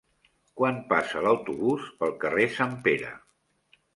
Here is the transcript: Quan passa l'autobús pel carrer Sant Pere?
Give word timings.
Quan 0.59 0.79
passa 0.93 1.21
l'autobús 1.25 1.85
pel 2.01 2.17
carrer 2.25 2.49
Sant 2.57 2.75
Pere? 2.87 3.15